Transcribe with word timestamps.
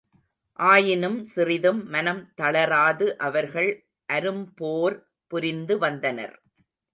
ஆயினும் 0.59 1.25
சிறிதும் 1.25 1.81
மனம்தளராது 1.93 3.07
அவர்கள் 3.19 3.69
அரும்போர் 4.09 4.97
புரிந்துவந்தனர். 5.31 6.35